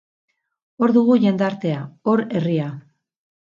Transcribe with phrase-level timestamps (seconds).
[0.85, 2.75] Hor dugu jendartea, hor herria.